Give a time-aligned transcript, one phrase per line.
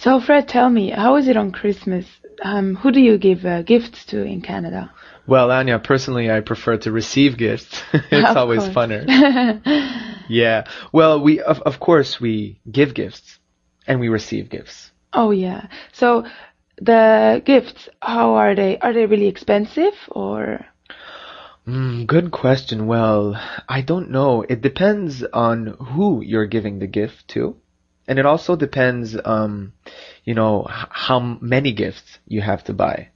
[0.00, 2.06] So, Fred, tell me, how is it on Christmas?
[2.42, 4.90] Um, who do you give uh, gifts to in Canada?
[5.26, 7.82] Well, Anya, personally, I prefer to receive gifts.
[7.92, 8.74] it's always course.
[8.74, 9.60] funner.
[10.30, 10.64] yeah.
[10.90, 13.38] Well, we of of course we give gifts
[13.86, 14.90] and we receive gifts.
[15.12, 15.66] Oh yeah.
[15.92, 16.24] So
[16.80, 18.78] the gifts, how are they?
[18.78, 20.64] Are they really expensive or?
[21.68, 22.86] Mm, good question.
[22.86, 23.38] Well,
[23.68, 24.46] I don't know.
[24.48, 27.56] It depends on who you're giving the gift to.
[28.10, 29.72] And it also depends, um,
[30.24, 33.10] you know, h- how many gifts you have to buy.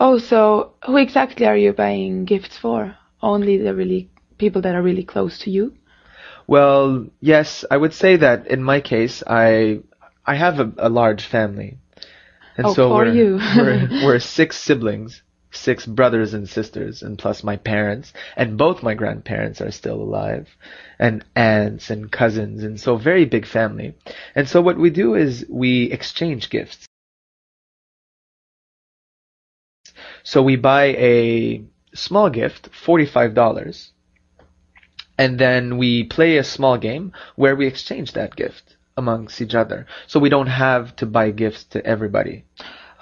[0.00, 2.96] Oh, so who exactly are you buying gifts for?
[3.22, 5.74] Only the really people that are really close to you?
[6.46, 9.80] Well, yes, I would say that in my case, I
[10.26, 11.78] I have a, a large family,
[12.56, 13.38] and Oh, so we're, you.
[13.54, 18.94] we're we're six siblings, six brothers and sisters, and plus my parents, and both my
[18.94, 20.48] grandparents are still alive,
[20.98, 23.94] and aunts and cousins, and so very big family.
[24.34, 26.86] And so what we do is we exchange gifts.
[30.22, 33.92] So we buy a small gift, forty-five dollars
[35.20, 39.86] and then we play a small game where we exchange that gift amongst each other.
[40.06, 42.44] So we don't have to buy gifts to everybody.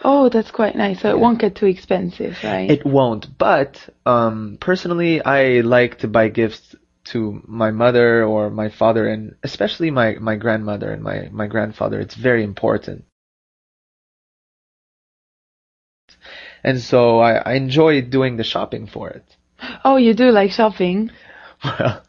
[0.05, 1.01] Oh, that's quite nice.
[1.01, 2.71] So it won't get too expensive, right?
[2.71, 8.69] It won't, but um, personally, I like to buy gifts to my mother or my
[8.69, 11.99] father, and especially my, my grandmother and my, my grandfather.
[12.01, 13.05] It's very important.
[16.63, 19.25] And so I, I enjoy doing the shopping for it.
[19.85, 21.11] oh, you do like shopping?
[21.65, 22.05] Well,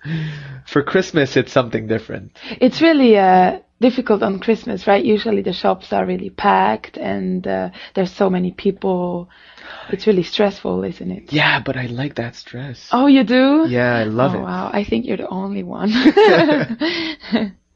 [0.68, 2.38] for Christmas, it's something different.
[2.62, 5.04] It's really uh, difficult on Christmas, right?
[5.04, 9.30] Usually the shops are really packed and uh, there's so many people.
[9.90, 11.34] It's really stressful, isn't it?
[11.34, 12.90] Yeah, but I like that stress.
[12.92, 13.66] Oh, you do?
[13.70, 14.42] Yeah, I love oh, it.
[14.42, 15.92] Wow, I think you're the only one.